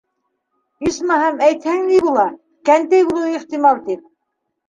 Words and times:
Исмаһам, 0.91 1.35
әйтһәң, 1.49 1.83
ни 1.91 1.99
була, 2.07 2.25
кәнтәй 2.71 3.07
булыуы 3.11 3.35
ихтимал, 3.37 3.85
тип. 3.91 4.03